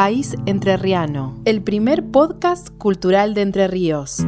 [0.00, 4.24] País Entrerriano, el primer podcast cultural de Entre Ríos.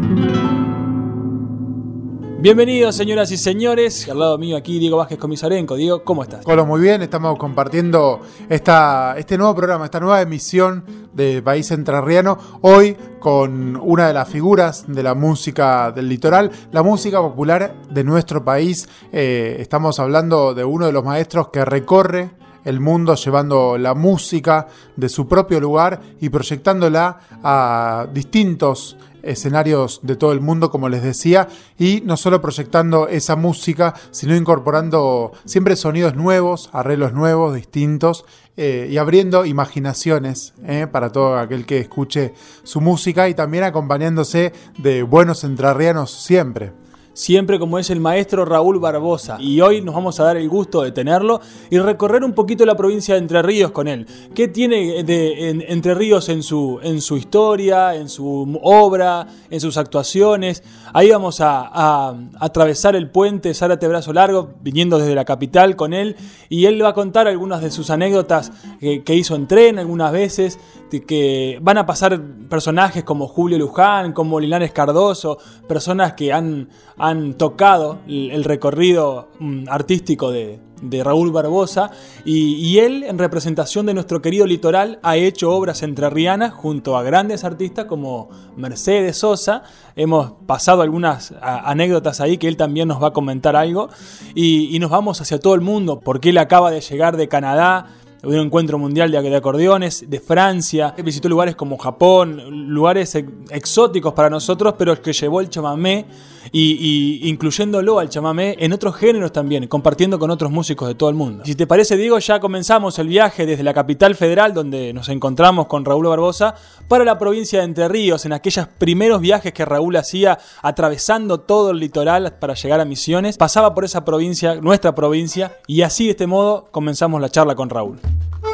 [2.40, 4.06] Bienvenidos, señoras y señores.
[4.10, 5.74] Al lado mío aquí Diego Vázquez Comisarenco.
[5.76, 6.42] Diego, ¿cómo estás?
[6.44, 7.00] Hola, muy bien.
[7.00, 8.20] Estamos compartiendo
[8.50, 10.84] esta, este nuevo programa, esta nueva emisión
[11.14, 12.36] de País Entrerriano.
[12.60, 18.04] Hoy con una de las figuras de la música del litoral, la música popular de
[18.04, 18.90] nuestro país.
[19.10, 24.68] Eh, estamos hablando de uno de los maestros que recorre el mundo llevando la música
[24.96, 31.02] de su propio lugar y proyectándola a distintos escenarios de todo el mundo, como les
[31.02, 31.48] decía,
[31.78, 38.24] y no solo proyectando esa música, sino incorporando siempre sonidos nuevos, arreglos nuevos, distintos,
[38.56, 44.52] eh, y abriendo imaginaciones eh, para todo aquel que escuche su música y también acompañándose
[44.76, 46.81] de buenos entrerrianos siempre
[47.14, 49.36] siempre como es el maestro Raúl Barbosa.
[49.40, 52.76] Y hoy nos vamos a dar el gusto de tenerlo y recorrer un poquito la
[52.76, 54.06] provincia de Entre Ríos con él.
[54.34, 59.76] ¿Qué tiene de Entre Ríos en su, en su historia, en su obra, en sus
[59.76, 60.62] actuaciones?
[60.94, 66.16] Ahí vamos a, atravesar el puente Zárate Brazo Largo, viniendo desde la capital con él,
[66.48, 70.58] y él va a contar algunas de sus anécdotas que, hizo en tren algunas veces,
[71.06, 76.68] que van a pasar personajes como Julio Luján, como Linares Cardoso, personas que han,
[77.02, 80.60] han tocado el, recorrido mm, artístico de,
[81.02, 81.90] Raúl Barbosa
[82.24, 87.44] y, él en representación de nuestro querido litoral ha hecho obras entrerrianas junto a grandes
[87.44, 89.62] artistas como Mercedes Sosa.
[89.94, 93.90] Hemos pasado algunas anécdotas ahí que él también nos va a comentar algo.
[94.34, 97.86] Y, y nos vamos hacia todo el mundo porque él acaba de llegar de Canadá
[98.24, 103.16] un encuentro mundial de acordeones, de Francia, visitó lugares como Japón, lugares
[103.50, 106.06] exóticos para nosotros, pero que llevó el chamamé
[106.50, 111.14] y, incluyéndolo al chamamé en otros géneros también, compartiendo con otros músicos de todo el
[111.14, 111.44] mundo.
[111.44, 115.66] Si te parece, Diego, ya comenzamos el viaje desde la capital federal, donde nos encontramos
[115.66, 116.54] con Raúl Barbosa,
[116.88, 121.70] para la provincia de Entre Ríos, en aquellos primeros viajes que Raúl hacía atravesando todo
[121.70, 126.10] el litoral para llegar a Misiones, pasaba por esa provincia, nuestra provincia, y así de
[126.12, 128.00] este modo comenzamos la charla con Raúl.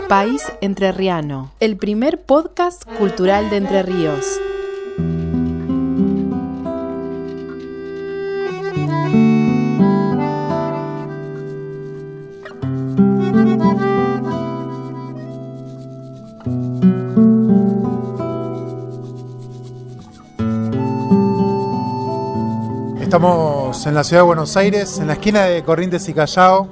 [0.09, 4.41] País Entrerriano, el primer podcast cultural de Entre Ríos.
[23.09, 26.69] Estamos en la ciudad de Buenos Aires, en la esquina de Corrientes y Callao,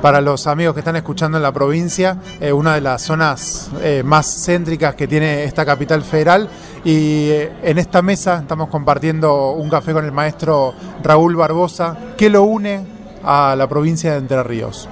[0.00, 4.04] para los amigos que están escuchando en la provincia, eh, una de las zonas eh,
[4.04, 6.48] más céntricas que tiene esta capital federal.
[6.84, 10.72] Y eh, en esta mesa estamos compartiendo un café con el maestro
[11.02, 11.96] Raúl Barbosa.
[12.16, 12.86] ¿Qué lo une
[13.24, 14.88] a la provincia de Entre Ríos?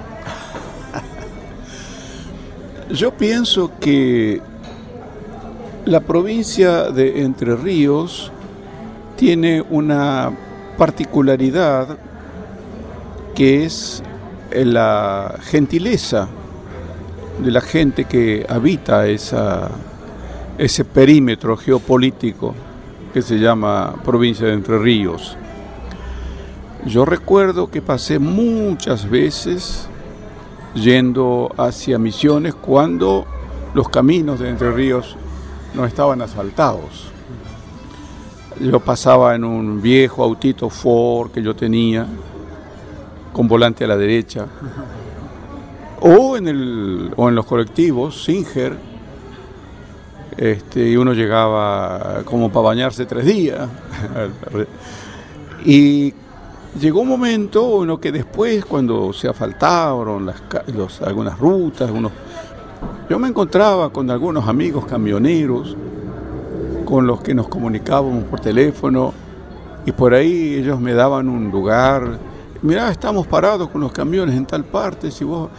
[2.89, 4.41] Yo pienso que
[5.85, 8.29] la provincia de Entre Ríos
[9.15, 10.33] tiene una
[10.77, 11.97] particularidad
[13.33, 14.03] que es
[14.51, 16.27] la gentileza
[17.43, 19.69] de la gente que habita esa,
[20.57, 22.55] ese perímetro geopolítico
[23.13, 25.37] que se llama provincia de Entre Ríos.
[26.85, 29.87] Yo recuerdo que pasé muchas veces
[30.75, 33.25] yendo hacia Misiones cuando
[33.73, 35.17] los caminos de Entre Ríos
[35.73, 37.14] no estaban asfaltados.
[38.59, 42.07] Yo pasaba en un viejo autito Ford que yo tenía,
[43.33, 44.47] con volante a la derecha,
[45.99, 48.77] o en, el, o en los colectivos, Singer,
[50.37, 53.67] este, y uno llegaba como para bañarse tres días.
[55.65, 56.13] y
[56.79, 60.41] llegó un momento en lo que después, cuando se asfaltaron las,
[60.73, 61.91] los, algunas rutas,
[63.09, 65.75] yo me encontraba con algunos amigos camioneros
[66.85, 69.13] con los que nos comunicábamos por teléfono
[69.85, 72.17] y por ahí ellos me daban un lugar.
[72.61, 75.49] Mirá, estamos parados con los camiones en tal parte, si vos...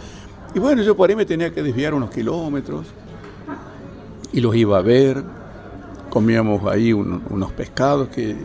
[0.55, 2.87] Y bueno, yo por ahí me tenía que desviar unos kilómetros
[4.33, 5.23] y los iba a ver,
[6.09, 8.35] comíamos ahí unos pescados que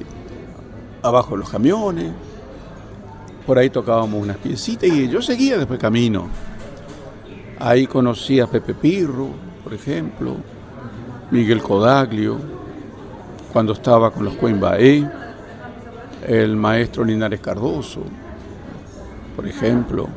[1.02, 2.12] abajo los camiones,
[3.46, 6.28] por ahí tocábamos unas piecitas y yo seguía después camino.
[7.58, 9.28] Ahí conocí a Pepe Pirro,
[9.62, 10.36] por ejemplo,
[11.30, 12.61] Miguel Codaglio,
[13.52, 15.06] cuando estaba con los Cuenbaé,
[16.26, 18.00] el maestro Linares Cardoso,
[19.36, 20.08] por ejemplo.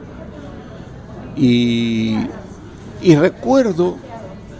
[1.36, 2.18] Y,
[3.18, 3.98] recuerdo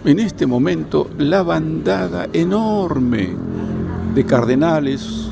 [0.04, 3.30] en este momento la bandada enorme
[4.14, 5.30] de cardenales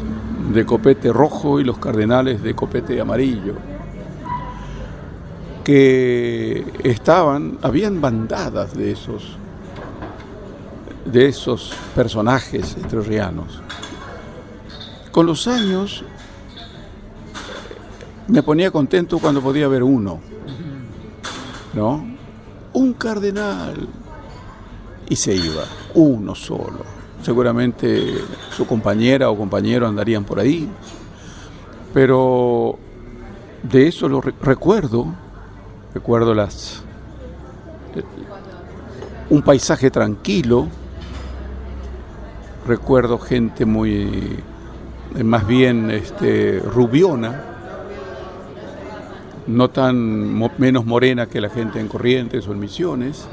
[0.52, 3.54] de copete rojo y los cardenales de copete amarillo,
[5.62, 9.38] que estaban, habían bandadas de esos,
[11.04, 13.60] de esos personajes entrerrianos.
[15.12, 16.04] Con los años
[18.26, 20.20] me ponía contento cuando podía ver uno,
[21.74, 22.04] ¿no?
[22.72, 23.88] Un cardenal
[25.08, 25.64] y se iba,
[25.94, 26.84] uno solo.
[27.22, 28.14] Seguramente
[28.50, 30.68] su compañera o compañero andarían por ahí,
[31.92, 32.78] pero
[33.62, 35.06] de eso lo recuerdo,
[35.94, 36.82] recuerdo las
[39.30, 40.68] un paisaje tranquilo,
[42.66, 44.38] recuerdo gente muy
[45.22, 47.44] más bien este, rubiona,
[49.46, 53.28] no tan menos morena que la gente en Corrientes o en Misiones.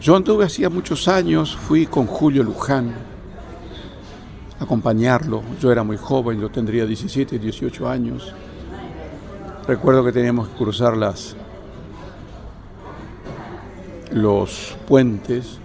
[0.00, 2.92] Yo anduve hacía muchos años, fui con Julio Luján
[4.60, 5.42] a acompañarlo.
[5.60, 8.34] Yo era muy joven, yo tendría 17, 18 años.
[9.66, 11.36] Recuerdo que teníamos que cruzar las,
[14.12, 15.58] los puentes.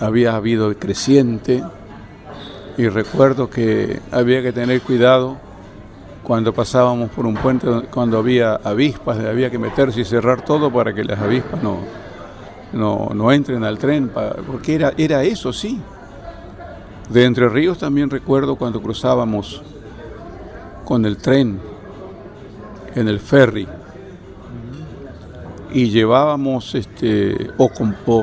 [0.00, 1.62] Había habido creciente
[2.76, 5.36] y recuerdo que había que tener cuidado
[6.22, 10.94] cuando pasábamos por un puente cuando había avispas, había que meterse y cerrar todo para
[10.94, 11.80] que las avispas no,
[12.72, 14.10] no, entren al tren,
[14.46, 15.80] porque era, era eso, sí.
[17.08, 19.62] De Entre Ríos también recuerdo cuando cruzábamos
[20.84, 21.58] con el tren
[22.94, 23.66] en el ferry
[25.72, 27.70] y llevábamos, este, o,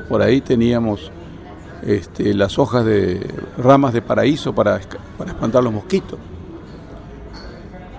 [0.08, 1.12] por ahí teníamos
[1.86, 3.26] este, las hojas de
[3.58, 4.80] ramas de paraíso para,
[5.18, 6.18] para espantar los mosquitos.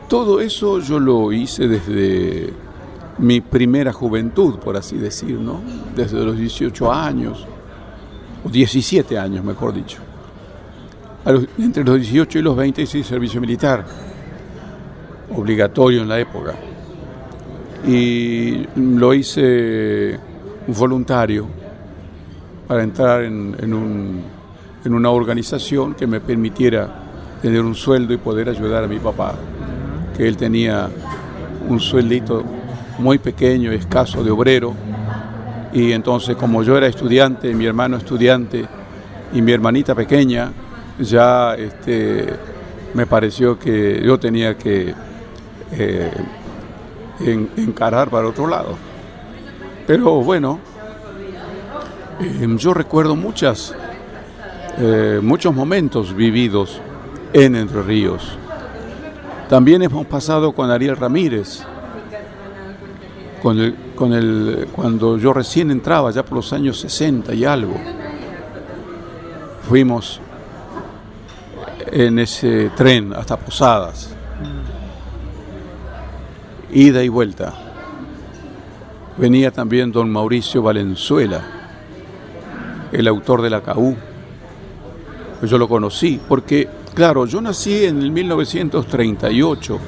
[0.09, 2.53] Todo eso yo lo hice desde
[3.19, 5.61] mi primera juventud, por así decir, ¿no?
[5.95, 7.47] Desde los 18 años,
[8.45, 9.99] o 17 años, mejor dicho.
[11.59, 13.85] entre los 18 y los 20 hice servicio militar,
[15.35, 16.55] obligatorio en la época.
[17.87, 20.19] Y lo hice
[20.67, 21.66] voluntario
[22.67, 23.57] para entrar en,
[24.85, 26.89] en una organización que me permitiera
[27.43, 29.35] tener un sueldo y poder ayudar a mi papá,
[30.17, 30.89] que él tenía
[31.69, 32.45] un sueldito
[32.99, 34.75] muy pequeño, escaso de obrero,
[35.73, 38.65] y entonces como yo era estudiante, mi hermano estudiante
[39.33, 40.53] y mi hermanita pequeña,
[40.99, 42.27] ya este,
[42.95, 44.95] me pareció que yo tenía que
[45.73, 46.11] eh,
[47.57, 48.77] encarar para otro lado.
[49.87, 50.59] Pero bueno,
[52.59, 53.75] yo recuerdo muchas,
[54.79, 56.81] eh, muchos momentos vividos
[57.33, 58.39] en Entre Ríos.
[59.49, 61.63] También hemos pasado con Ariel Ramírez,
[63.43, 67.75] con el, con el, cuando yo recién entraba, ya por los años 60 y algo,
[69.69, 70.21] fuimos
[71.87, 74.15] en ese tren hasta Posadas,
[76.73, 77.55] ida y vuelta.
[79.17, 81.56] Venía también don Mauricio Valenzuela,
[82.97, 83.95] el autor de la CAU.
[85.43, 89.79] Yo lo conocí porque, claro, yo nací en el 1938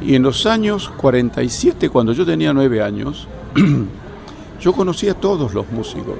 [0.00, 3.26] y en los años 47, cuando yo tenía nueve años,
[4.60, 6.18] yo conocía a todos los músicos,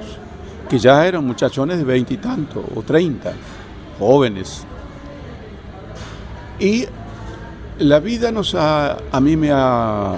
[0.69, 3.33] que ya eran muchachones de tanto, o treinta,
[3.99, 4.65] jóvenes.
[6.59, 6.85] Y
[7.79, 10.15] la vida nos ha, a mí me ha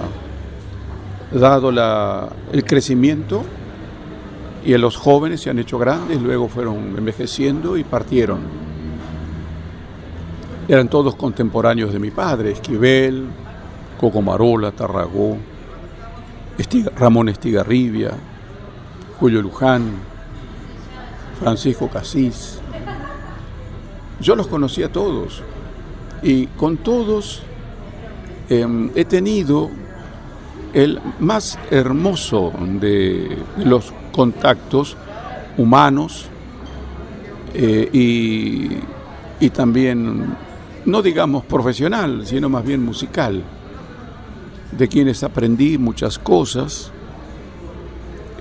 [1.32, 3.44] dado la, el crecimiento
[4.66, 8.40] y los jóvenes se han hecho grandes, luego fueron envejeciendo y partieron.
[10.66, 13.26] Eran todos contemporáneos de mi padre, Esquivel,
[14.00, 15.36] Cocomarola, Tarragó,
[16.96, 18.10] Ramón Estigarribia,
[19.20, 19.84] Julio Luján,
[21.38, 22.58] Francisco Casís.
[24.18, 25.44] Yo los conocí a todos
[26.24, 27.42] y con todos
[28.48, 29.70] em, he tenido
[30.72, 34.96] el más hermoso de los contactos
[35.56, 36.26] humanos
[37.54, 38.70] eh, y,
[39.38, 40.34] y también,
[40.86, 43.44] no digamos profesional, sino más bien musical
[44.72, 46.90] de quienes aprendí muchas cosas,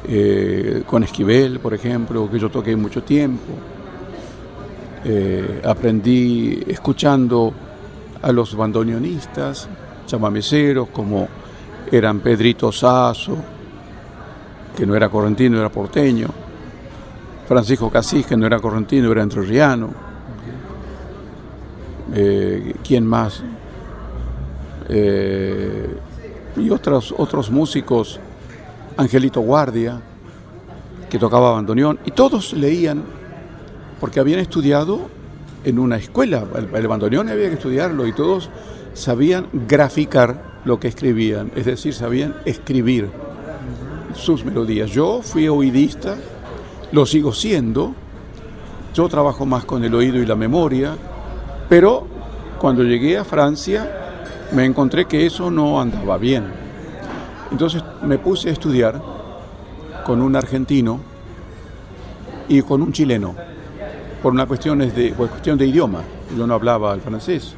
[0.08, 3.53] eh, con Esquivel, por ejemplo, que yo toqué mucho tiempo.
[5.03, 7.53] Eh, aprendí escuchando
[8.22, 9.67] a los bandoneonistas,
[10.05, 11.27] chamameceros, como
[11.91, 13.38] eran Pedrito Sazo,
[14.75, 16.27] que no era correntino, era porteño,
[17.48, 19.89] Francisco Casís, que no era correntino, era entrerriano.
[22.13, 23.44] Eh, ¿Quién más?
[24.89, 25.96] Eh,
[26.58, 28.20] y otros, otros músicos,
[28.98, 30.01] Angelito Guardia,
[31.10, 33.03] que tocaba bandoneón, y todos leían
[34.00, 35.10] porque habían estudiado
[35.63, 38.50] en una escuela, el, bandoneón había que estudiarlo y todos
[38.94, 43.10] sabían graficar lo que escribían, es decir, sabían escribir.
[44.15, 44.89] Sus melodías.
[44.89, 46.15] Yo fui oidista,
[46.91, 47.93] lo sigo siendo,
[48.93, 50.95] yo trabajo más con el oído y la memoria,
[51.67, 52.07] pero
[52.60, 54.05] cuando llegué a Francia
[54.51, 56.45] me encontré que eso no andaba bien.
[57.51, 59.01] Entonces me puse a estudiar
[60.05, 61.00] con un argentino
[62.48, 63.36] y con un chileno,
[64.22, 66.01] por una cuestión de, por cuestión de idioma.
[66.38, 67.55] Yo no hablaba el francés.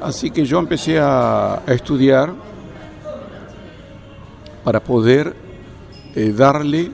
[0.00, 2.32] Así que yo empecé a, estudiar
[4.66, 5.32] para poder
[6.16, 6.90] eh, darle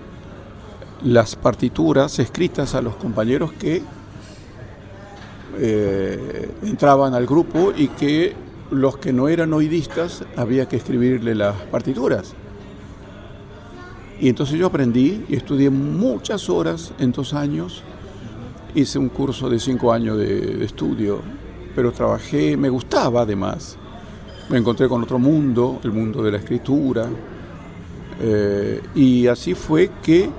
[1.02, 3.81] las partituras escritas a los compañeros que
[5.59, 8.35] eh, entraban al grupo y que
[8.71, 12.35] los que no eran oidistas había que escribirle las partituras.
[14.21, 17.83] Y entonces yo aprendí y estudié muchas horas en dos años.
[18.75, 21.23] Hice un curso de cinco años de estudio
[21.75, 23.79] pero trabajé, me gustaba además.
[24.50, 27.09] Me encontré con otro mundo, el mundo de la escritura,
[28.23, 30.31] eh, y así fue que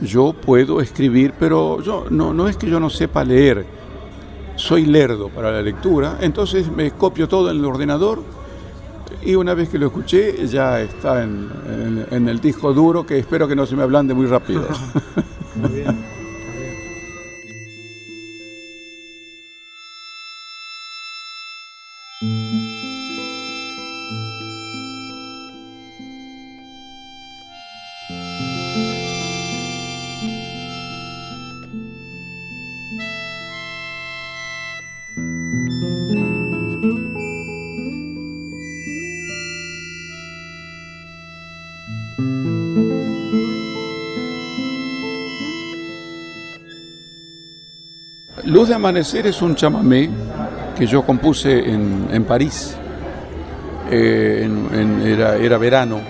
[0.00, 3.64] yo puedo escribir, pero yo no, no es que yo no sepa leer,
[4.56, 8.22] soy lerdo para la lectura, entonces me copio todo en el ordenador
[9.22, 13.48] y una vez que lo escuché ya está en, en el disco duro que espero
[13.48, 14.66] que no se me ablande muy rápido.
[15.56, 16.03] muy bien.
[48.66, 50.08] De Amanecer es un chamamé
[50.74, 52.74] que yo compuse en, París.
[53.90, 54.48] Eh,
[55.04, 56.00] era, era, verano,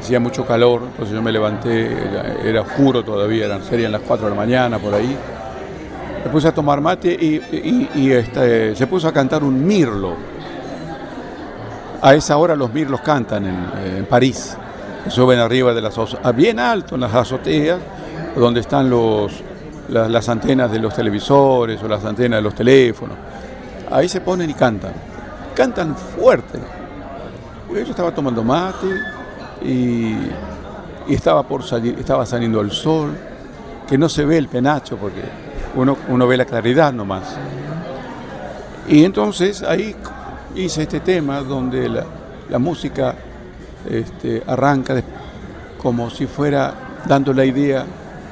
[0.00, 1.96] hacía mucho calor, entonces yo me levanté,
[2.44, 5.16] era, oscuro todavía, eran, serían las 4 de la mañana por ahí.
[6.24, 10.16] Me puse a tomar mate y, este, se puso a cantar un mirlo.
[12.02, 14.56] A esa hora los mirlos cantan en, París,
[15.08, 15.94] suben arriba de las
[16.34, 17.78] bien alto en las azoteas,
[18.34, 19.44] donde están los,
[19.90, 23.16] las, antenas de los televisores o las antenas de los teléfonos.
[23.90, 24.92] Ahí se ponen y cantan.
[25.54, 26.58] Cantan fuerte.
[27.72, 28.88] Yo estaba tomando mate
[29.62, 30.16] y,
[31.08, 33.16] estaba por salir, estaba saliendo el sol,
[33.88, 35.22] que no se ve el penacho porque
[35.74, 37.36] uno, uno ve la claridad nomás.
[38.88, 39.94] Y entonces ahí
[40.54, 43.14] hice este tema donde la, música
[43.88, 45.02] este, arranca
[45.80, 46.74] como si fuera
[47.06, 47.84] dando la idea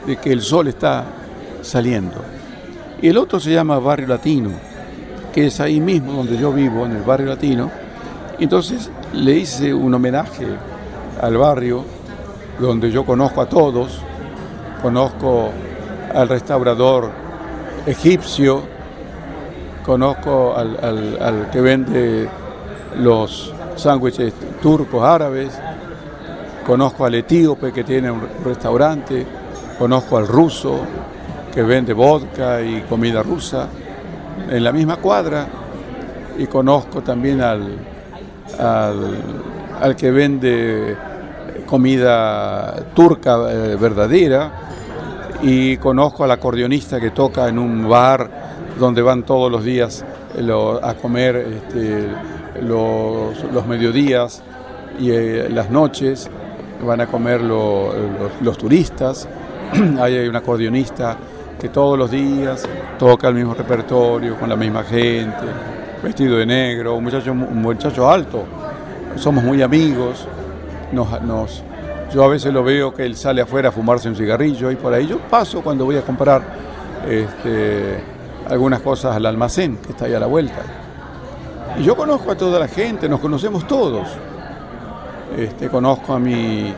[0.07, 1.05] de que el sol está
[1.69, 2.25] saliendo.
[3.01, 4.51] Y el otro se llama Barrio Latino,
[5.33, 7.71] que es ahí mismo donde yo vivo, en el Barrio Latino.
[8.39, 10.47] Entonces le hice un homenaje
[11.21, 11.85] al barrio
[12.59, 14.01] donde yo conozco a todos,
[14.83, 15.51] conozco
[16.15, 17.11] al restaurador
[17.87, 18.63] egipcio,
[19.85, 20.79] conozco al,
[21.21, 22.29] al que vende
[22.99, 25.59] los sándwiches turcos árabes,
[26.67, 29.27] conozco al etíope que tiene un restaurante,
[29.79, 30.81] conozco al ruso,
[31.53, 33.69] que vende vodka y comida rusa
[34.51, 35.47] en la misma cuadra.
[36.39, 37.79] Y conozco también al,
[39.81, 40.97] al, que vende
[41.67, 44.53] comida turca eh, verdadera.
[45.43, 48.29] Y conozco al acordeonista que toca en un bar
[48.79, 50.05] donde van todos los días
[50.37, 52.07] eh, a comer este,
[52.63, 54.43] los, mediodías
[54.99, 56.31] y eh, las noches.
[56.85, 57.95] Van a comer los,
[58.41, 59.29] los turistas.
[60.01, 61.17] hay un acordeonista
[61.59, 65.45] que todos los días toca el mismo repertorio con la misma gente,
[66.03, 68.45] vestido de negro, un muchacho, un muchacho alto.
[69.17, 70.27] Somos muy amigos,
[70.93, 71.63] nos,
[72.13, 74.93] yo a veces lo veo que él sale afuera a fumarse un cigarrillo y por
[74.95, 76.43] ahí yo paso cuando voy a comprar
[77.09, 77.99] este,
[78.49, 80.63] algunas cosas al almacén que está ahí a la vuelta.
[81.79, 84.09] Y yo conozco a toda la gente, nos conocemos todos.
[85.37, 86.73] Este, conozco a mi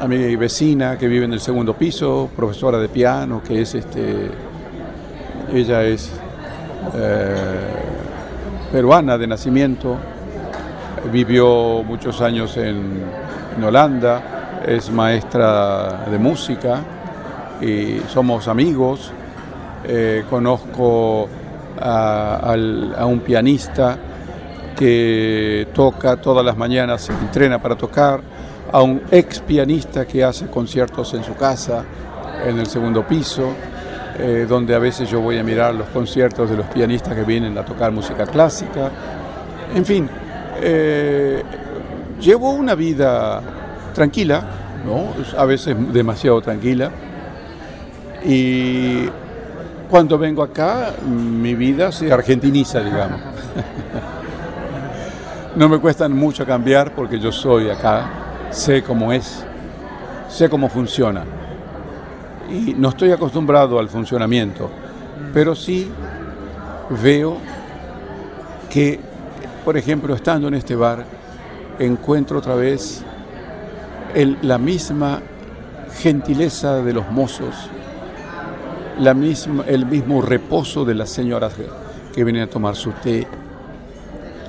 [0.00, 4.30] a mi vecina que vive en el segundo piso, profesora de piano, que es este,
[5.52, 6.10] ella es
[6.94, 7.36] eh,
[8.72, 9.96] peruana de nacimiento,
[11.12, 13.20] vivió muchos años en,
[13.62, 16.80] Holanda, es maestra de música
[17.60, 19.12] y somos amigos.
[19.84, 21.28] Eh, conozco
[21.78, 22.54] a,
[22.96, 23.98] a, un pianista
[24.78, 28.22] que toca todas las mañanas, entrena para tocar
[28.72, 31.84] a un ex pianista que hace conciertos en su casa,
[32.46, 33.52] en el segundo piso,
[34.18, 37.56] eh, donde a veces yo voy a mirar los conciertos de los pianistas que vienen
[37.58, 38.90] a tocar música clásica.
[39.74, 40.08] En fin,
[40.60, 41.42] eh,
[42.20, 43.40] llevo una vida
[43.94, 44.44] tranquila,
[44.84, 45.14] ¿no?
[45.38, 46.90] A veces demasiado tranquila.
[48.24, 49.08] Y
[49.88, 53.20] cuando vengo acá, mi vida se argentiniza, digamos.
[55.56, 58.08] no me cuesta mucho cambiar porque yo soy acá,
[58.50, 59.44] sé cómo es,
[60.28, 61.24] sé cómo funciona.
[62.50, 64.70] Y no estoy acostumbrado al funcionamiento,
[65.32, 65.90] pero sí
[67.02, 67.36] veo
[68.68, 68.98] que,
[69.64, 71.04] por ejemplo, estando en este bar,
[71.78, 73.02] encuentro otra vez
[74.42, 75.20] la misma
[75.98, 77.54] gentileza de los mozos,
[78.98, 81.66] la misma, el mismo reposo de las señoras que,
[82.12, 83.26] que vienen a tomar su té,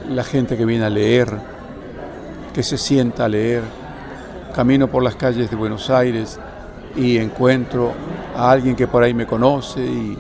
[0.10, 1.30] la gente que viene a leer,
[2.54, 3.81] que se sienta a leer.
[4.52, 6.40] Camino por las calles de Buenos Aires
[6.96, 7.94] y encuentro
[8.36, 10.18] a alguien que por ahí me conoce y,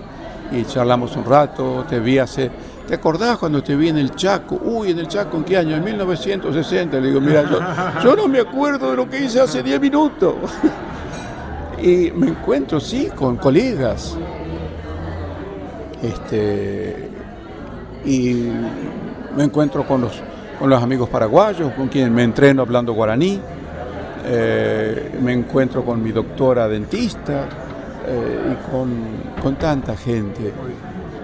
[0.65, 1.85] charlamos un rato.
[1.87, 2.51] Te vi hace.
[2.87, 4.59] ¿Te acordás cuando te vi en el Chaco?
[4.61, 5.77] Uy, en el Chaco, ¿en qué año?
[5.77, 6.99] En 1960.
[6.99, 7.59] Le digo, mira, yo,
[8.03, 10.35] yo no me acuerdo de lo que hice hace 10 minutos.
[11.81, 14.17] y me encuentro, sí, con colegas.
[16.01, 17.09] Este,
[18.03, 18.49] y
[19.37, 20.13] me encuentro con los,
[20.59, 23.39] con los amigos paraguayos, con quienes me entreno hablando guaraní.
[24.23, 27.47] Eh, me encuentro con mi doctora dentista
[28.07, 28.89] eh, y con,
[29.41, 30.53] con tanta gente.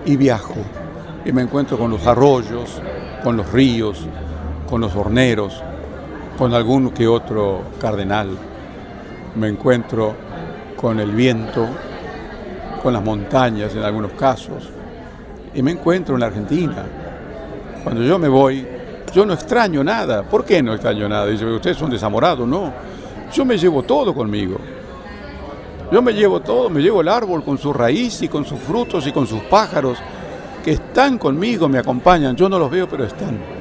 [0.06, 0.56] Y viajo.
[1.26, 2.82] Y me encuentro con los arroyos,
[3.24, 4.08] con los ríos,
[4.70, 5.62] con los horneros,
[6.38, 8.30] con algún que otro cardenal.
[9.36, 10.16] Me encuentro
[10.76, 11.68] con el viento,
[12.82, 14.70] con las montañas en algunos casos.
[15.54, 16.86] Y me encuentro en Argentina.
[17.84, 18.66] Cuando yo me voy,
[19.14, 20.24] yo no extraño nada.
[20.24, 21.26] ¿Por qué no extraño nada?
[21.26, 22.48] Dice, ustedes son desamorados.
[22.48, 22.72] No,
[23.34, 24.58] yo me llevo todo conmigo.
[25.92, 29.08] Yo me llevo todo, me llevo el árbol con su raíz y con sus frutos
[29.08, 29.98] y con sus pájaros
[30.64, 32.36] que están conmigo, me acompañan.
[32.36, 33.57] Yo no los veo, pero están.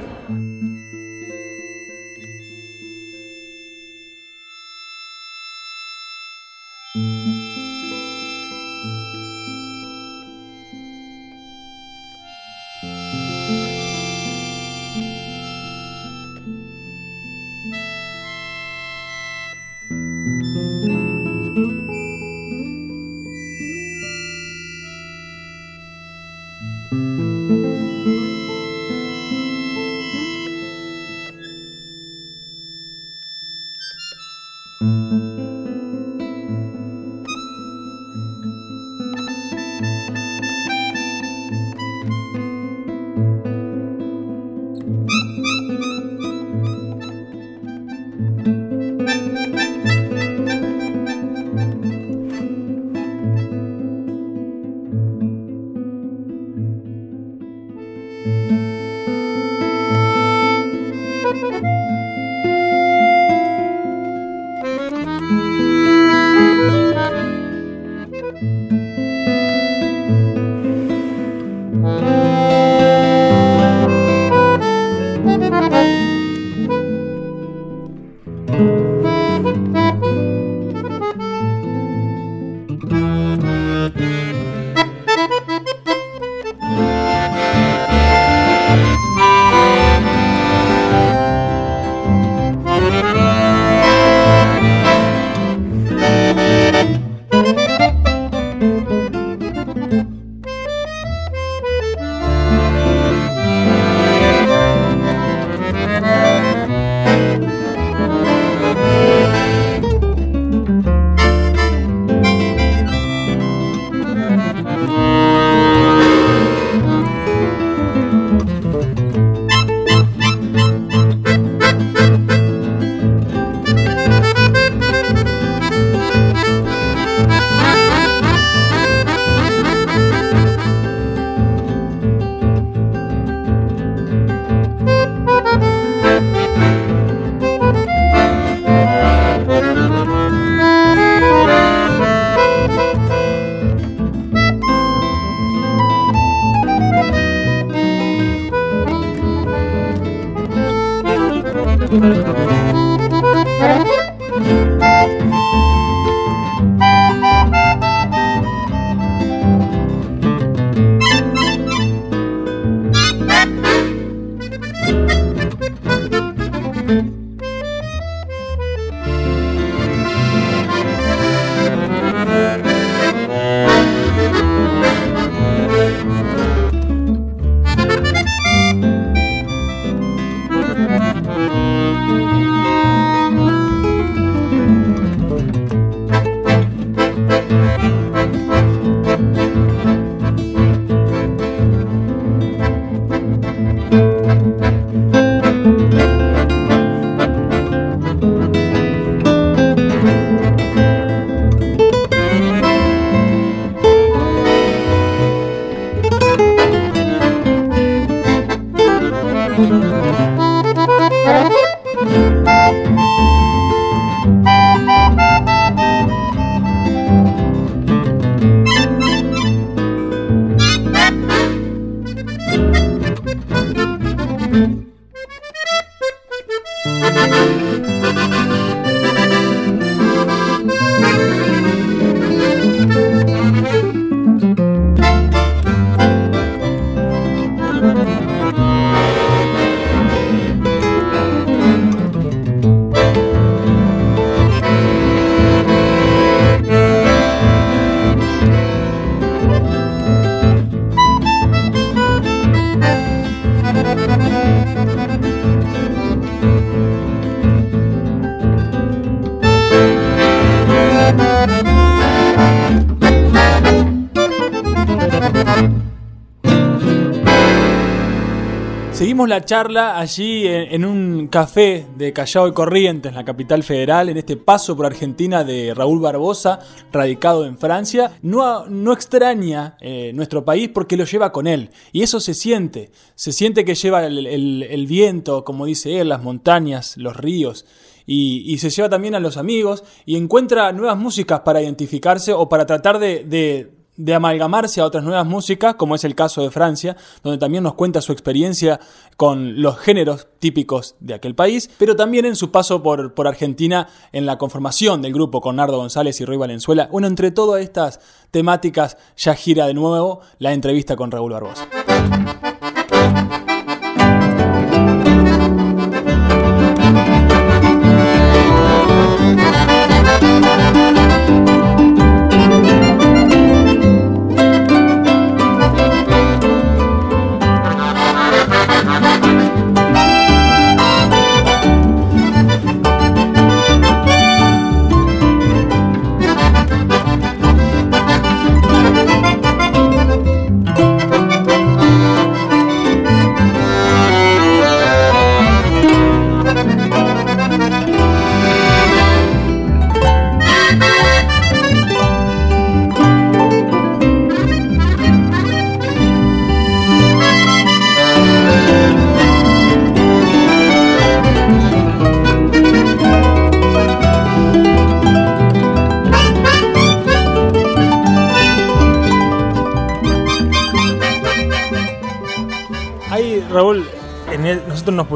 [269.17, 274.09] Seguimos la charla allí en, en, un café de Callao y Corrientes, la capital federal,
[274.09, 276.59] en este paso por Argentina de Raúl Barbosa,
[276.91, 278.11] radicado en Francia.
[278.21, 281.71] No, no extraña eh, nuestro país porque lo lleva con él.
[281.91, 282.91] Y eso se siente.
[283.15, 284.27] Se siente que lleva el,
[284.61, 287.65] el, viento, como dice él, las montañas, los ríos.
[288.05, 292.67] Y, se lleva también a los amigos y encuentra nuevas músicas para identificarse o para
[292.67, 297.39] tratar de de amalgamarse a otras nuevas músicas, como es el caso de Francia, donde
[297.39, 298.79] también nos cuenta su experiencia
[299.17, 303.87] con los géneros típicos de aquel país, pero también en su paso por, por Argentina
[304.11, 306.87] en la conformación del grupo con Nardo González y Roy Valenzuela.
[306.91, 307.99] Bueno, entre todas estas
[308.31, 311.67] temáticas ya gira de nuevo la entrevista con Raúl Barbosa.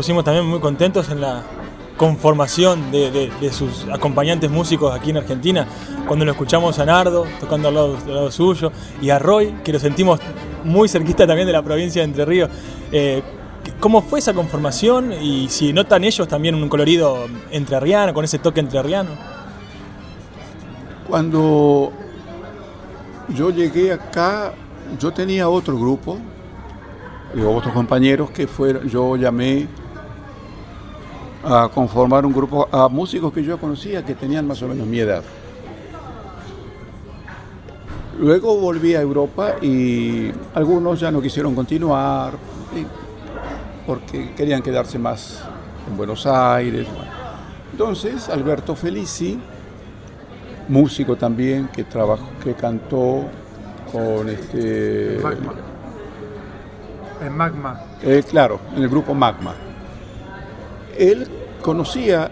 [0.02, 1.44] Pusimos también muy contentos en la
[1.96, 5.68] conformación de, sus acompañantes músicos aquí en Argentina,
[6.08, 9.72] cuando lo escuchamos a Nardo tocando al lado, al lado suyo y a Roy, que
[9.72, 10.20] lo sentimos
[10.64, 12.50] muy cerquita también de la provincia de Entre Ríos.
[12.92, 13.22] Eh,
[13.80, 18.60] ¿Cómo fue esa conformación y si notan ellos también un colorido entrerriano, con ese toque
[18.60, 19.12] entrerriano?
[21.08, 21.92] Cuando
[23.36, 24.52] yo llegué acá,
[25.00, 26.18] yo tenía otro grupo,
[27.36, 29.68] y otros compañeros que fueron, yo llamé
[31.44, 35.00] a conformar un grupo a músicos que yo conocía que tenían más o menos mi
[35.00, 35.24] edad.
[38.20, 42.34] Luego volví a Europa y algunos ya no quisieron continuar
[43.88, 45.42] porque querían quedarse más
[45.90, 46.88] en Buenos Aires.
[47.72, 49.40] Entonces Alberto Felici,
[50.68, 53.26] músico también que trabajó, que cantó
[53.92, 55.54] con este Magma.
[57.26, 57.82] En Magma.
[58.04, 59.56] Eh, claro, en el grupo Magma.
[61.02, 61.28] Él
[61.64, 62.30] conocía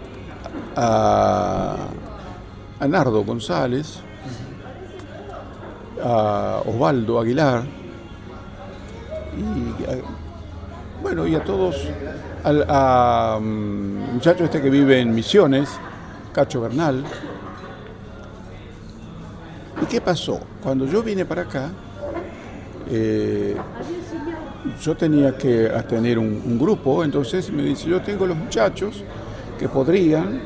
[0.76, 1.76] a,
[2.88, 4.00] Nardo González,
[6.04, 7.64] a Osvaldo Aguilar,
[9.36, 9.98] y a,
[11.02, 11.78] bueno, y a todos,
[12.44, 15.70] al a, um, muchacho este que vive en Misiones,
[16.32, 17.04] Cacho Bernal.
[19.82, 20.42] ¿Y qué pasó?
[20.62, 21.72] Cuando yo vine para acá,
[22.88, 23.58] eh,
[24.82, 29.04] yo tenía que tener un, grupo, entonces me dice, yo tengo los muchachos
[29.58, 30.42] que podrían,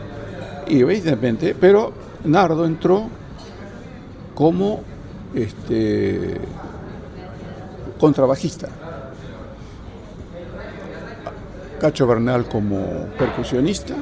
[0.67, 3.08] y evidentemente, pero Nardo entró
[4.34, 4.82] como
[5.36, 6.38] este,
[7.99, 8.69] contrabajista.
[11.80, 13.95] Cacho Bernal como percusionista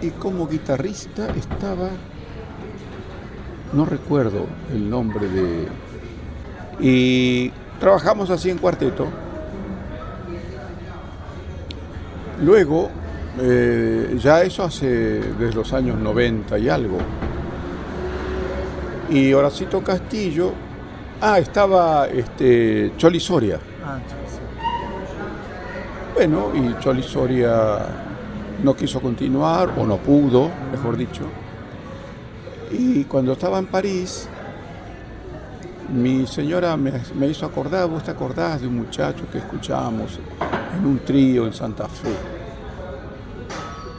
[0.00, 1.90] y como guitarrista estaba,
[3.72, 5.68] no recuerdo el nombre de...
[6.80, 9.08] Y trabajamos así en cuarteto.
[12.44, 12.90] Luego,
[13.40, 16.98] eh, ya eso hace desde los años 90 y algo.
[19.08, 20.52] Y Horacito Castillo,
[21.20, 23.58] ah, estaba este, Choli Soria.
[23.84, 23.98] Ah,
[26.14, 27.78] Bueno, y Choli Soria
[28.62, 31.22] no quiso continuar, o no pudo, mejor dicho.
[32.70, 34.28] Y cuando estaba en París,
[35.92, 40.20] mi señora me, hizo acordar, vos te acordás de un muchacho que escuchábamos
[40.76, 42.10] en un trío en Santa Fe.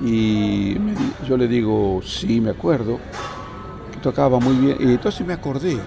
[0.01, 0.77] Y
[1.27, 2.99] yo le digo, sí, me acuerdo,
[3.91, 4.77] que tocaba muy bien.
[4.79, 5.77] Y entonces me acordé.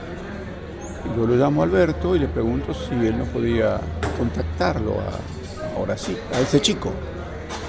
[1.17, 3.81] Yo lo llamo a Alberto y le pregunto si él no podía
[4.19, 6.93] contactarlo a, ahora sí, a ese chico,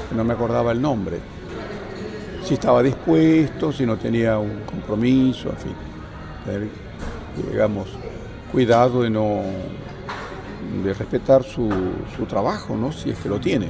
[0.09, 1.19] que no me acordaba el nombre.
[2.43, 5.75] Si estaba dispuesto, si no tenía un compromiso, en fin.
[7.51, 7.87] Digamos,
[8.55, 9.41] cuidado de no
[10.81, 11.69] de respetar su,
[12.15, 12.93] su, trabajo, ¿no?
[12.93, 13.67] si es que lo tiene.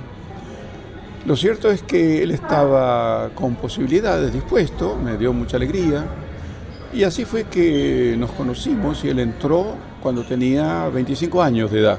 [1.25, 6.05] Lo cierto es que él estaba con posibilidades, dispuesto, me dio mucha alegría,
[6.93, 11.97] y así fue que nos conocimos y él entró cuando tenía 25 años de edad.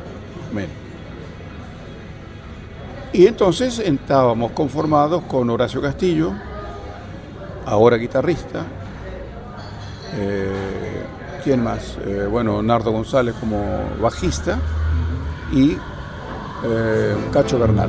[3.13, 6.35] Y entonces estábamos conformados con Horacio Castillo,
[7.65, 8.65] ahora guitarrista.
[10.15, 11.06] Eh,
[11.47, 11.97] ¿Quién más?
[12.05, 13.63] Eh, bueno, Nardo González como
[14.01, 14.59] bajista
[15.53, 15.77] y
[16.65, 17.89] eh, Cacho Bernal.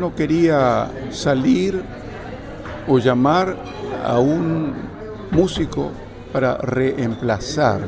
[0.00, 1.80] No quería salir
[2.88, 3.56] o llamar
[4.04, 4.72] a un
[5.30, 5.90] músico
[6.32, 7.80] para reemplazar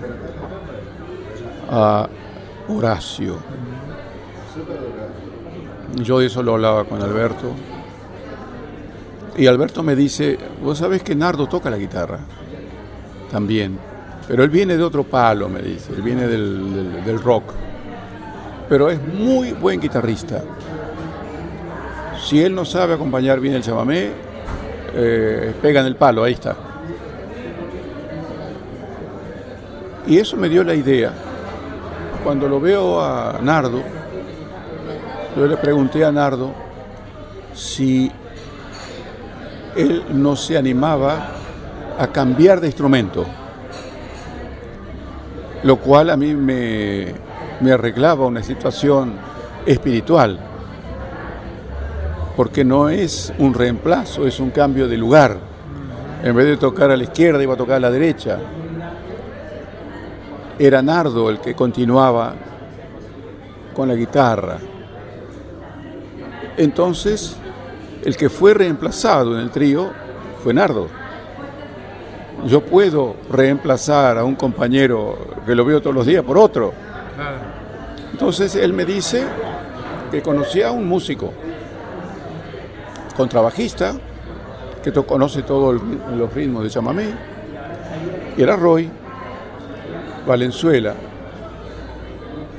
[1.71, 2.09] a
[2.69, 3.37] Horacio.
[5.97, 7.53] Yo eso lo hablaba con Alberto.
[9.37, 12.19] Y Alberto me dice, vos sabés que Nardo toca la guitarra
[13.31, 13.79] también,
[14.29, 17.45] pero él viene de otro palo, me dice, él viene del, del- del rock,
[18.69, 20.43] pero es muy buen guitarrista.
[22.23, 24.11] Si él no sabe acompañar bien el chamamé,
[24.95, 26.57] eh, pega en el palo, ahí está.
[30.07, 31.13] Y eso me dio la idea.
[32.23, 33.83] Cuando lo veo a Nardo,
[35.37, 36.53] yo le pregunté a Nardo
[37.55, 38.11] si
[39.75, 41.29] él no se animaba
[41.99, 43.27] a cambiar de instrumento,
[45.65, 47.07] lo cual a mí me,
[47.61, 49.15] me arreglaba una situación
[49.67, 50.39] espiritual,
[52.37, 55.37] porque no es un reemplazo, es un cambio de lugar.
[56.23, 58.39] En vez de tocar a la izquierda, iba a tocar a la derecha.
[60.59, 62.35] Era Nardo el que continuaba
[63.75, 64.59] con la guitarra.
[66.57, 67.37] Entonces,
[68.05, 69.91] el que fue reemplazado en el trío
[70.43, 70.89] fue Nardo.
[72.47, 75.17] Yo puedo reemplazar a un compañero
[75.47, 76.73] que lo veo todos los días por otro.
[78.13, 79.25] Entonces él me dice
[80.11, 81.33] que conocía a un músico,
[83.13, 83.95] contrabajista,
[84.83, 85.81] que conoce todos
[86.17, 87.07] los ritmos de chamamé,
[88.37, 88.91] y era Roy
[90.27, 90.95] Valenzuela.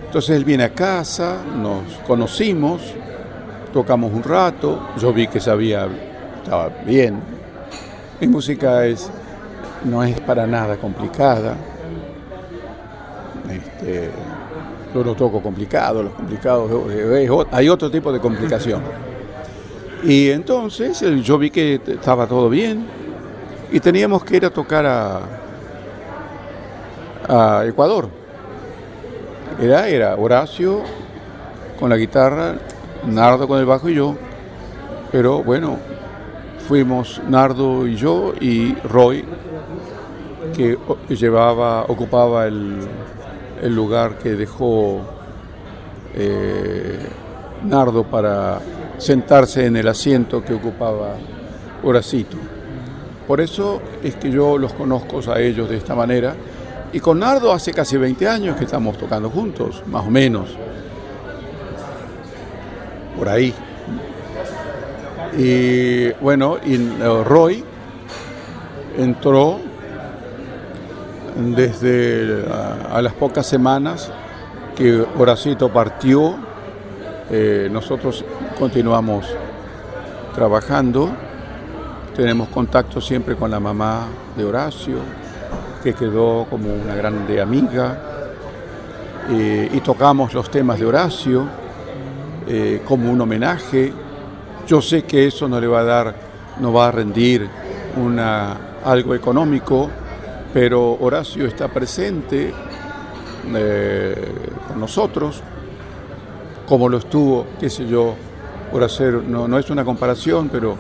[0.05, 2.81] Entonces él viene a casa, nos conocimos,
[3.73, 5.87] tocamos un rato, yo vi que sabía,
[6.43, 7.19] estaba bien.
[8.21, 9.09] Mi música es,
[9.83, 11.55] no es para nada complicada.
[13.49, 14.11] Este,
[14.93, 16.71] yo lo toco complicado, los complicados,
[17.51, 18.81] hay otro tipo de complicación.
[20.03, 22.85] Y entonces eh, yo vi que estaba todo bien
[23.71, 25.21] y teníamos que ir a tocar a,
[27.65, 28.09] Ecuador.
[29.61, 30.81] Era, era Horacio
[31.79, 32.55] con la guitarra,
[33.07, 34.15] Nardo con el bajo y yo.
[35.09, 35.77] Pero bueno,
[36.67, 39.23] fuimos Nardo y yo y Roy,
[40.53, 40.77] que
[41.09, 42.79] llevaba, ocupaba el,
[43.61, 44.99] el lugar que dejó
[46.13, 46.99] eh,
[47.63, 48.59] Nardo para
[48.97, 51.15] sentarse en el asiento que ocupaba
[51.84, 52.38] Horacito.
[53.27, 56.36] Por eso es que yo los conozco a ellos de esta manera.
[56.91, 60.49] Y con Nardo hace casi 20 años que estamos tocando juntos, más o menos.
[63.17, 63.53] Por ahí.
[65.38, 67.63] Y bueno, y eh, Roy
[68.97, 69.60] entró
[71.36, 74.12] desde a, a las pocas semanas
[74.75, 76.36] que Horacito partió.
[77.32, 78.23] eh, nosotros
[78.57, 79.25] continuamos
[80.35, 81.09] trabajando.
[82.15, 84.97] Tenemos contacto siempre con la mamá de Horacio,
[85.83, 88.09] que quedó como una grande amiga.
[89.29, 91.47] eh, y tocamos los temas de Horacio
[92.47, 93.93] eh, como un homenaje.
[94.67, 96.15] Yo sé que eso no le va a dar,
[96.59, 97.47] no va a rendir
[97.95, 99.89] una, algo económico,
[100.53, 102.53] pero Horacio está presente
[103.55, 104.31] eh,
[104.67, 105.41] con nosotros,
[106.67, 108.15] como lo estuvo, qué sé yo,
[108.73, 110.75] por hacer, no, no es una comparación, pero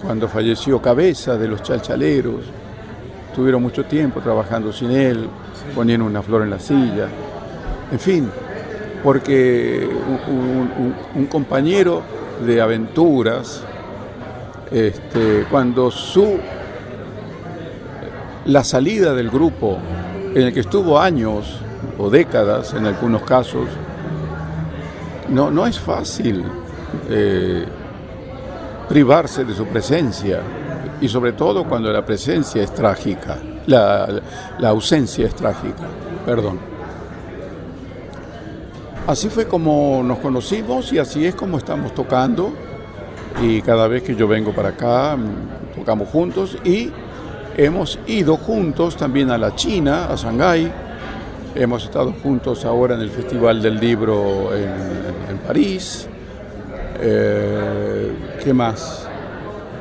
[0.00, 2.44] cuando falleció Cabeza de los Chalchaleros,
[3.34, 5.28] tuvieron mucho tiempo trabajando sin él,
[5.74, 7.08] poniendo una flor en la silla,
[7.90, 8.30] en fin,
[9.02, 9.88] porque
[11.16, 12.02] un, compañero
[12.46, 13.64] de aventuras,
[14.70, 16.38] este, cuando su
[18.44, 19.78] la salida del grupo,
[20.32, 21.58] en el que estuvo años
[21.98, 23.66] o décadas en algunos casos,
[25.28, 26.44] no, no es fácil
[27.08, 27.64] eh,
[28.88, 30.40] privarse de su presencia
[31.00, 34.20] y sobre todo cuando la presencia es trágica, la,
[34.58, 35.84] la ausencia es trágica,
[36.24, 36.58] perdón.
[39.06, 42.52] Así fue como nos conocimos y así es como estamos tocando
[43.42, 46.90] y cada vez que yo vengo para acá mm, tocamos juntos y
[47.56, 50.72] hemos ido juntos también a la China, a Shanghái,
[51.54, 55.05] hemos estado juntos ahora en el Festival del Libro en,
[55.46, 56.08] París,
[57.00, 59.08] eh, ¿qué más?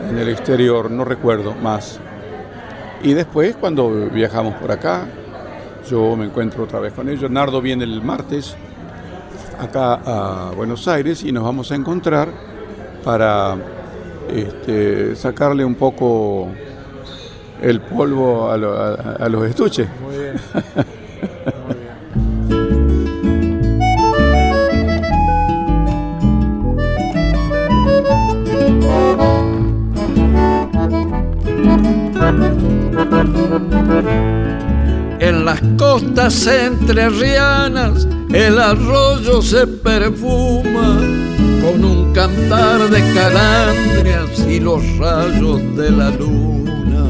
[0.10, 2.00] En el exterior, no recuerdo más.
[3.02, 5.08] Y después cuando viajamos por acá,
[5.90, 8.56] yo me encuentro otra vez con ellos, Nardo viene el martes
[9.60, 12.30] acá a Buenos Aires y nos vamos a encontrar
[13.04, 13.56] para
[14.30, 16.50] este, sacarle un poco
[17.62, 19.88] el polvo a, los estuches.
[20.02, 20.36] Muy bien.
[36.26, 41.00] costas entrerrianas el arroyo se perfuma
[41.62, 47.06] con un cantar de calandrias y los rayos de la luna.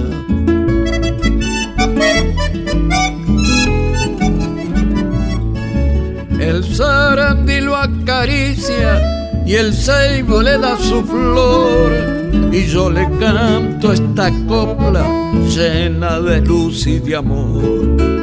[6.38, 9.01] El sarandí lo acaricia
[9.45, 15.06] y el ceibo le da su flor y yo le canto esta copla
[15.47, 18.14] llena de luz y de amor.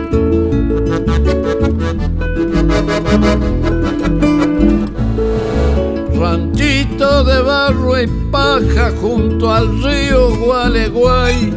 [6.19, 11.53] Ranchito de barro y paja junto al río Gualeguay,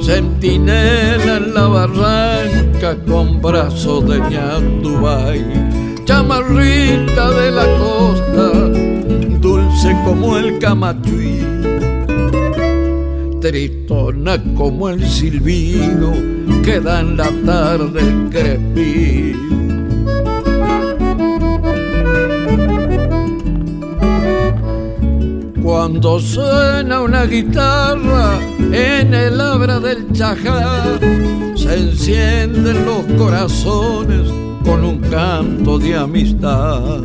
[0.00, 5.44] centinela en la barranca con brazos de ñandubay,
[6.06, 8.50] chamarrita de la costa,
[9.40, 11.40] dulce como el camachuí,
[13.40, 16.12] tritona como el silbido
[16.64, 19.63] que da en la tarde el crepí.
[25.86, 28.38] Cuando suena una guitarra
[28.72, 30.98] en el abra del chajá,
[31.54, 34.30] se encienden los corazones
[34.64, 37.02] con un canto de amistad.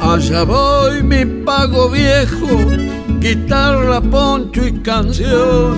[0.00, 2.48] Allá voy mi pago viejo,
[3.20, 5.76] guitarra, poncho y canción,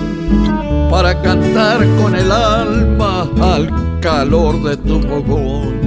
[0.89, 5.84] para cantar con el alma al calor de tu fogón.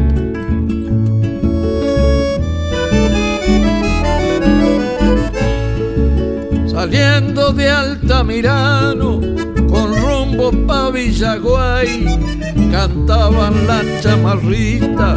[6.78, 9.20] Saliendo de Altamirano
[9.68, 12.06] con rumbo pa' Villaguay,
[12.70, 15.16] cantaban la chamarrita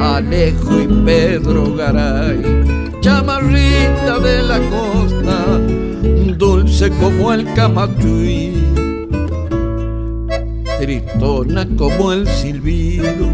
[0.00, 2.40] Alejo y Pedro Garay,
[3.02, 5.38] chamarrita de la costa,
[6.38, 8.72] dulce como el camachuí,
[10.80, 13.28] tritona como el silbido,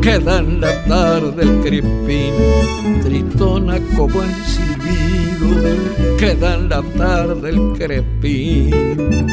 [0.00, 2.32] queda en la tarde el crepín,
[3.02, 4.79] tritona como el silbido,
[6.18, 9.26] queda en la tarde el crepín.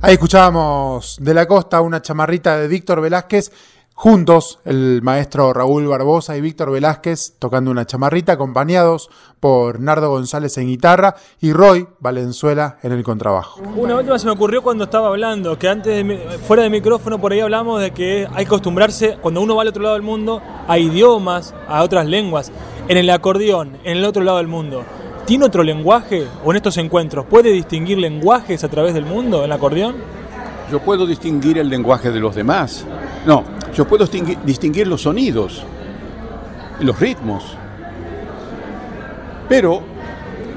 [0.00, 3.52] Ahí escuchábamos de la costa una chamarrita de Víctor Velázquez,
[3.98, 10.56] juntos el maestro Raúl Barbosa y Víctor Velázquez tocando una chamarrita, acompañados por Nardo González
[10.58, 13.60] en guitarra y Roy Valenzuela en el contrabajo.
[13.74, 16.06] Una última se me ocurrió cuando estaba hablando, que antes,
[16.46, 19.68] fuera de micrófono, por ahí hablamos de que hay que acostumbrarse, cuando uno va al
[19.68, 22.52] otro lado del mundo, a idiomas, a otras lenguas.
[22.86, 24.84] En el acordeón, en el otro lado del mundo
[25.26, 29.44] ¿Tiene otro lenguaje o en estos encuentros puede distinguir lenguajes a través del mundo en
[29.44, 29.96] el acordeón?
[30.72, 32.86] Yo puedo distinguir el lenguaje de los demás.
[33.28, 35.62] No, yo puedo distinguir, los sonidos,
[36.80, 37.58] los ritmos.
[39.50, 39.82] Pero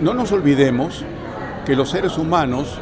[0.02, 1.04] no nos olvidemos
[1.66, 2.78] que los seres humanos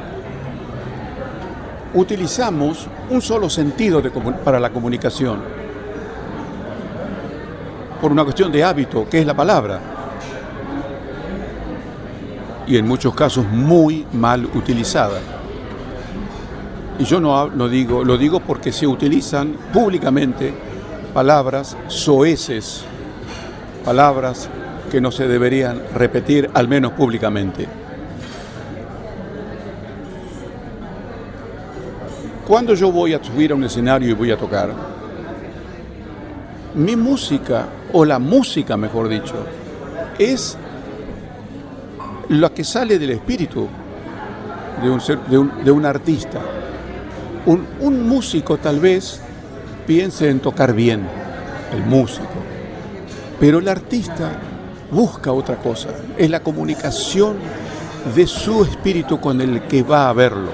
[1.95, 4.03] utilizamos un solo sentido
[4.45, 5.39] para la comunicación,
[7.99, 9.79] por una cuestión de hábito, que es la palabra,
[12.67, 15.38] y en muchos casos muy mal utilizada.
[16.99, 20.53] Y yo no, no digo, lo digo porque se utilizan públicamente
[21.13, 22.83] palabras soeces,
[23.85, 24.49] palabras
[24.91, 27.67] que no se deberían repetir, al menos públicamente.
[32.47, 34.71] Cuando yo voy a subir a un escenario y voy a tocar,
[36.75, 39.35] mi música, o la música mejor dicho,
[40.17, 40.57] es
[42.29, 43.67] la que sale del espíritu
[44.81, 46.39] de un, de un- de un artista.
[47.49, 49.21] Un, músico tal vez
[49.87, 51.07] piense en tocar bien,
[51.73, 52.27] el músico,
[53.39, 54.33] pero el artista
[54.91, 57.37] busca otra cosa, es la comunicación
[58.15, 60.51] de su espíritu con el que va a verlo.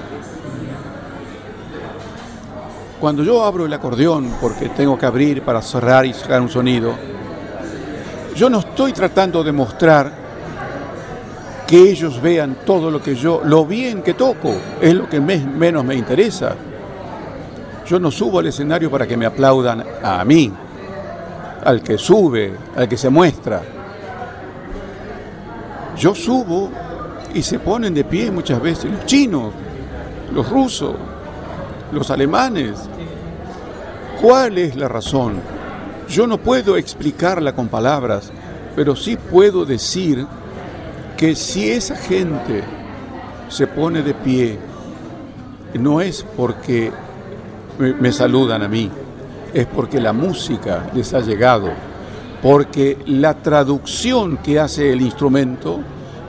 [2.98, 6.94] Cuando yo abro el acordeón, porque tengo que abrir para cerrar y sacar un sonido,
[8.34, 10.10] yo no estoy tratando de mostrar
[11.66, 15.36] que ellos vean todo lo que yo, lo bien que toco, es lo que me-
[15.44, 16.56] menos me interesa.
[17.88, 20.52] Yo no subo al escenario para que me aplaudan a mí,
[21.64, 23.62] al que sube, al que se muestra.
[25.96, 26.70] Yo subo
[27.32, 29.52] y se ponen de pie muchas veces los chinos,
[30.34, 30.96] los rusos,
[31.92, 32.88] los alemanes.
[34.20, 35.40] ¿Cuál es la razón?
[36.08, 38.32] Yo no puedo explicarla con palabras,
[38.74, 40.26] pero sí puedo decir
[41.16, 42.64] que si esa gente
[43.48, 44.58] se pone de pie,
[45.74, 46.90] no es porque
[47.78, 48.90] me, saludan a mí,
[49.52, 51.68] es porque la música les ha llegado,
[52.42, 55.80] porque la traducción que hace el instrumento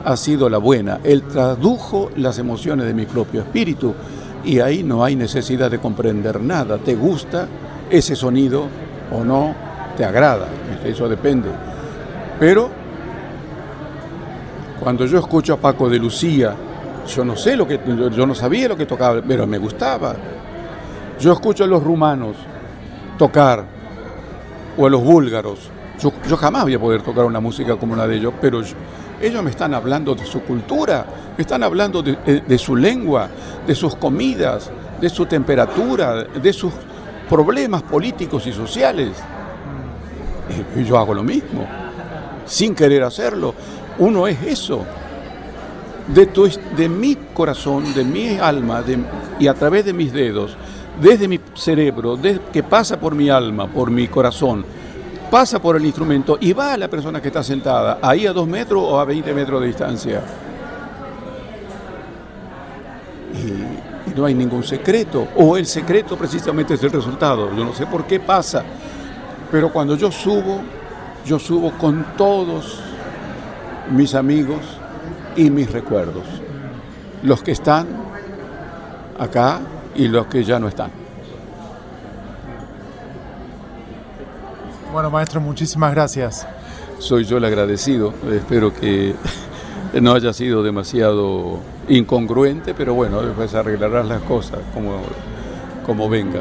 [0.04, 1.00] ha sido la buena.
[1.04, 3.94] Él tradujo las emociones de mi propio espíritu
[4.44, 6.78] y ahí no hay necesidad de comprender nada.
[6.78, 7.46] ¿Te gusta
[7.90, 8.66] ese sonido
[9.12, 9.54] o no?
[9.96, 10.48] ¿Te agrada?
[10.84, 11.48] Eso depende.
[12.38, 12.70] Pero
[14.80, 16.54] cuando yo escucho a Paco de Lucía,
[17.06, 17.80] yo no sé lo que,
[18.14, 20.14] yo no sabía lo que tocaba, pero me gustaba.
[21.20, 22.36] Yo escucho a los rumanos
[23.18, 23.64] tocar
[24.76, 25.70] o a los búlgaros.
[26.00, 28.60] Yo, jamás voy a poder tocar una música como la de ellos, pero
[29.20, 31.04] ellos me están hablando de su cultura,
[31.36, 33.28] me están hablando de, de- de su lengua,
[33.66, 36.72] de sus comidas, de su temperatura, de sus
[37.28, 39.10] problemas políticos y sociales.
[40.76, 41.66] Y yo hago lo mismo,
[42.46, 43.54] sin querer hacerlo.
[43.98, 44.84] Uno es eso.
[46.06, 48.98] De, tu, de mi corazón, de mi alma de-
[49.40, 50.56] y a través de mis dedos,
[51.00, 52.18] desde mi cerebro,
[52.52, 54.64] que pasa por mi alma, por mi corazón,
[55.30, 58.46] pasa por el instrumento y va a la persona que está sentada, ahí a dos
[58.46, 60.22] metros o a 20 metros de distancia.
[64.06, 67.54] Y no hay ningún secreto, o el secreto precisamente es el resultado.
[67.54, 68.64] Yo no sé por qué pasa,
[69.50, 70.60] pero cuando yo subo,
[71.24, 72.80] yo subo con todos
[73.90, 74.60] mis amigos
[75.36, 76.24] y mis recuerdos,
[77.22, 77.86] los que están
[79.18, 79.60] acá
[79.98, 80.90] y los que ya no están.
[84.92, 86.46] Bueno, maestro, muchísimas gracias.
[86.98, 88.14] soy yo el agradecido.
[88.32, 89.14] Espero que
[90.00, 95.00] no haya sido demasiado incongruente, pero bueno, después arreglarás las cosas como,
[95.84, 96.40] como venga.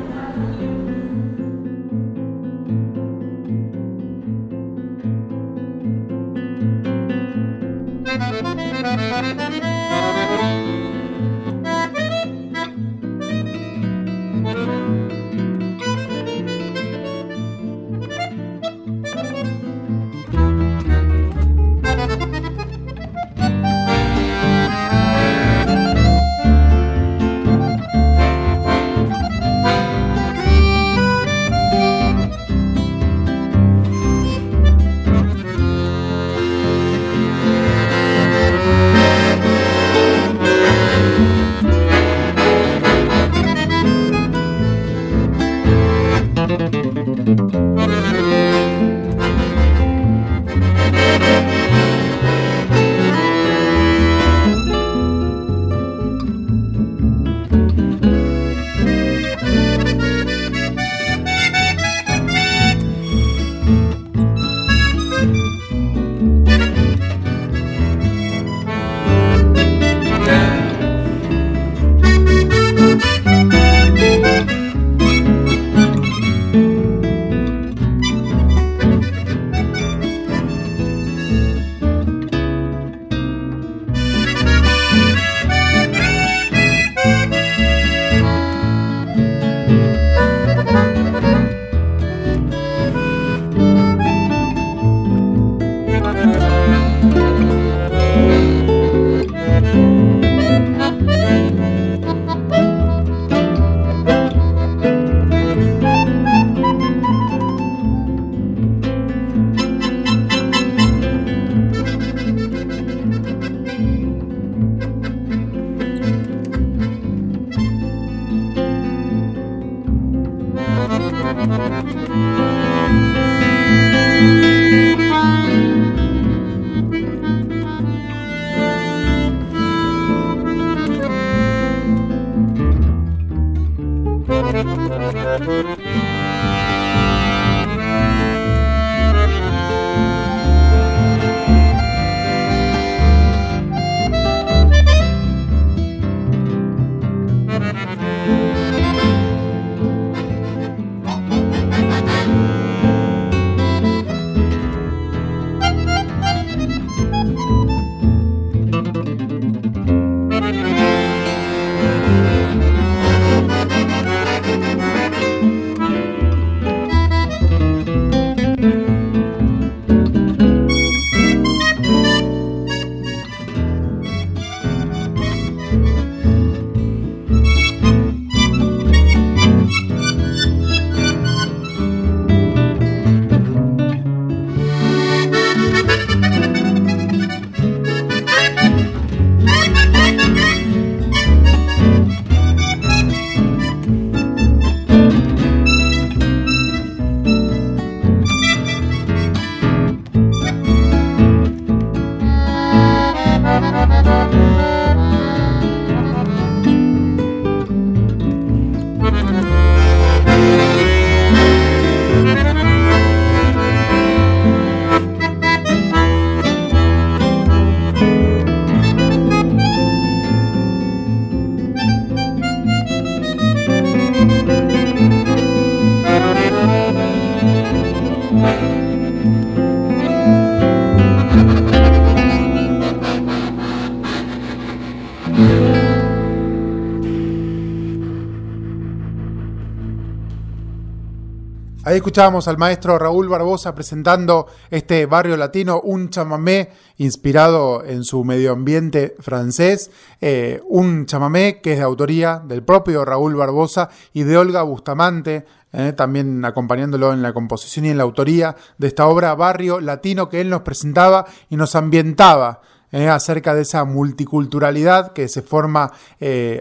[241.98, 248.24] Ahí escuchábamos al maestro Raúl Barbosa presentando este barrio latino, un chamamé inspirado en su
[248.24, 249.90] medio ambiente francés,
[250.22, 255.48] eh, un chamamé que es de autoría del propio Raúl Barbosa y de Olga Bustamante,
[255.74, 260.30] eh, también acompañándolo en la composición y en la autoría de esta obra Barrio Latino
[260.30, 265.92] que él nos presentaba y nos ambientaba eh, acerca de esa multiculturalidad que se forma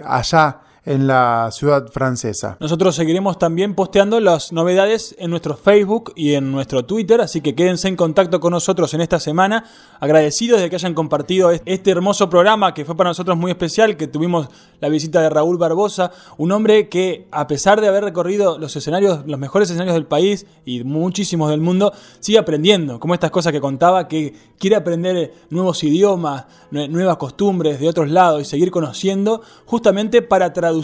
[0.02, 2.56] allá en la ciudad francesa.
[2.60, 7.56] Nosotros seguiremos también posteando las novedades en nuestro Facebook y en nuestro Twitter, así que
[7.56, 9.64] quédense en contacto con nosotros en esta semana.
[9.98, 14.06] Agradecidos de que hayan compartido este hermoso programa que fue para nosotros muy especial, que
[14.06, 14.48] tuvimos
[14.80, 19.26] la visita de Raúl Barbosa, un hombre que a pesar de haber recorrido los escenarios,
[19.26, 23.60] los mejores escenarios del país y muchísimos del mundo, sigue aprendiendo, como estas cosas que
[23.60, 30.22] contaba, que quiere aprender nuevos idiomas, nuevas costumbres de otros lados y seguir conociendo, justamente
[30.22, 30.75] para traducir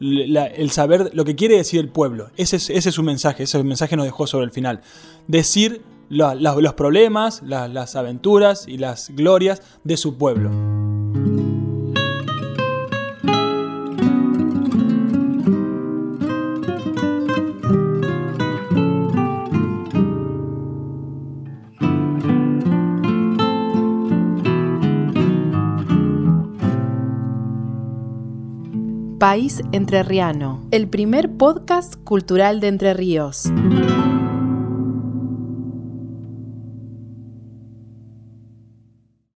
[0.00, 2.30] el saber lo que quiere decir el pueblo.
[2.36, 4.80] Ese es, ese es su mensaje, ese mensaje nos dejó sobre el final.
[5.26, 10.97] Decir los problemas, las aventuras y las glorias de su pueblo.
[29.18, 33.50] País Entrerriano, el primer podcast cultural de Entre Ríos.